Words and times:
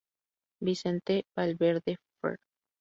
Vicente 0.59 1.25
Valverde, 1.35 1.97
fr. 2.21 2.37